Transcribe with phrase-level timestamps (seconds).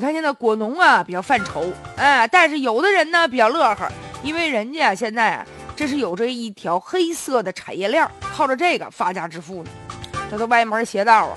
[0.00, 3.86] 你看现在果农啊比较犯愁，哎，但是有的人呢比较乐呵，
[4.22, 9.70] 因为人家现在啊这是有着一条黑色的产业链，靠着这个发家致富呢，
[10.30, 11.36] 这都歪门邪道啊。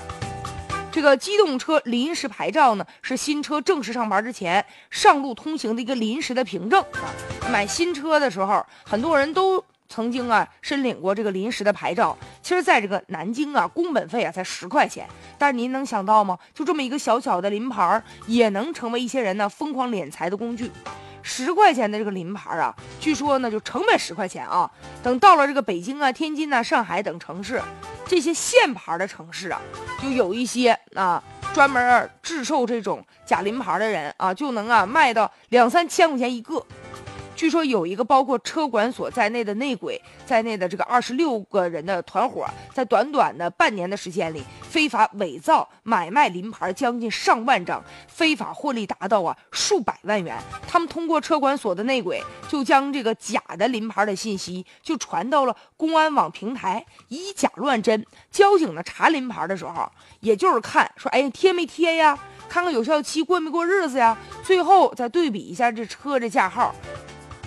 [0.90, 7.12] 这个机动车临时牌照呢，是新车正式上牌之前上路通行的一个临时的凭证啊。
[7.50, 9.62] 买新车的时候，很多人都
[9.94, 12.18] 曾经啊申领过这个临时的牌照。
[12.42, 15.06] 其实，在这个南京啊，工本费啊才十块钱，
[15.38, 16.36] 但是您能想到吗？
[16.52, 20.68] 就这么一个小小的临牌，也能成为一些人呢疯狂敛财的工具。
[21.22, 24.68] 十块钱的这个临牌啊，据说呢就成本十块钱啊。
[25.00, 27.62] 等到了这个北京啊、天津啊、上海等城市。
[28.06, 29.60] 这些限牌的城市啊，
[30.02, 31.22] 就有一些啊
[31.54, 36.62] 专门制售这种假临牌的人啊，就能啊卖到两三千块钱一个。
[37.36, 50.36] 据说有一个包括车管所在内的内鬼在内的这个二十六个人的团伙，在短短的半年的时间里，非法伪造、买卖临牌将近上万张，非法获利达到啊数百万元。
[50.68, 58.06] 他们通过车管所的内鬼，就将这个假的临牌的信息就传到了公安网平台，以假乱真。
[58.30, 59.90] 交警呢查临牌的时候，
[60.20, 62.18] 也就是看说，哎，贴没贴呀？
[62.48, 64.16] 看看有效期过没过日子呀？
[64.44, 66.74] 最后再对比一下这车的架号。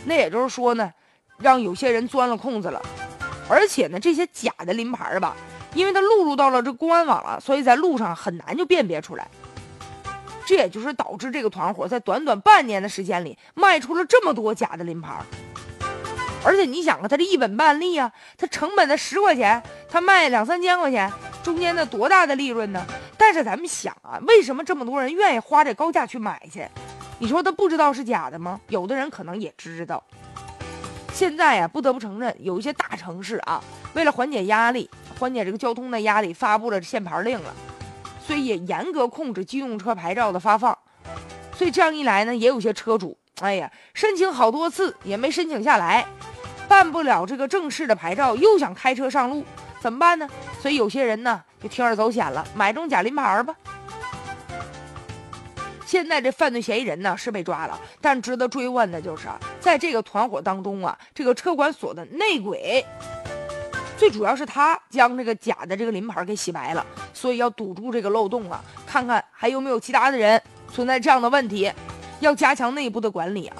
[0.05, 0.91] 那也就是说呢，
[1.37, 2.81] 让有些人钻了空子了，
[3.49, 5.35] 而且呢，这些假的临牌吧，
[5.73, 9.27] 因为它录入到了这公安网了，所以在路上很难就辨别出来。
[10.45, 15.13] 这也就是导致这个团伙在短短半年的时间里卖出了这么多假的临牌。
[16.45, 21.11] 而且你想啊，他这一本半利啊，他成本的十块钱，他卖两三千块钱，
[21.43, 22.85] 中间的多大的利润呢？
[23.17, 26.65] 但是咱们想啊，为什么这么多人愿意花这高价去买去？
[27.19, 28.59] 你说他不知道是假的吗？
[28.69, 30.03] 有的人可能也知道。
[31.13, 33.59] 现在呀，不得不承认，有一些大城市啊，
[33.93, 34.87] 为了缓解压力，
[35.19, 37.51] 缓解这个交通的压力，发布了限牌令了，
[38.23, 40.77] 所以也严格控制机动车牌照的发放。
[41.55, 46.05] 所以这样一来呢，也有些车主，哎呀，申请好多次也没申请下来，
[46.67, 49.43] 办不了这个正式的牌照，又想开车上路，
[49.79, 50.29] 怎么办呢？
[50.61, 53.55] 所以有些人呢，就铤而走险了，买中假临牌吧。
[55.87, 62.85] 现在这犯罪嫌疑人呢是被抓了，但值得追问的就是啊，在这个团伙当中啊，这个车管所的内鬼，
[63.97, 70.41] 最主要是他将这个假的这个临牌给洗白了，所以要堵住这个漏洞啊，看看还有没有其他的人
[70.73, 71.71] 存在这样的问题，
[72.19, 73.55] 要加强内部的管理啊。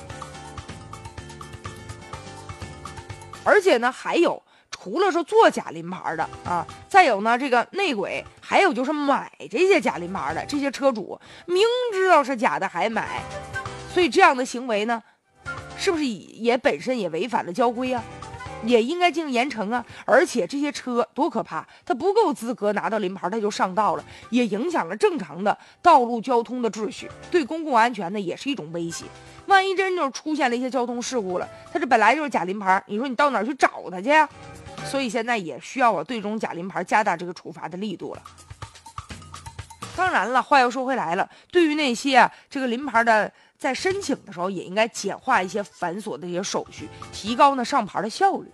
[3.45, 4.43] 而且呢，还有。
[4.87, 11.61] 除了说做假临牌的啊，再有呢，这个内鬼，还有就是买这些假临牌的这些车主，明
[11.91, 13.21] 知道是假的还买，
[13.93, 15.03] 所以这样的行为呢，
[15.77, 18.01] 是不是也本身也违反了交规啊？
[18.63, 19.85] 也应该进行严惩啊！
[20.05, 29.03] 而且这些车多可怕，他不够资格拿到临牌，他就上道了，也影响了正常的道路交通的秩序，对公共安全呢也是一种威胁。
[29.45, 34.27] 万一真就是出现了一些交通事故了，他这本来就是假临牌，你说你到哪儿去找他去呀？
[34.89, 38.21] 所以现在也需要我对中假临牌加大这个处罚的力度了。
[39.95, 48.47] 当然了，话又说回来了，对于那些这个临牌的，在申请的时候也应该简化一些繁琐的一些手续，提高呢上牌的效率。